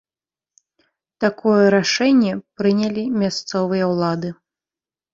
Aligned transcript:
Такое 1.25 1.63
рашэнне 1.77 2.33
прынялі 2.63 3.07
мясцовыя 3.21 3.85
ўлады. 3.97 4.29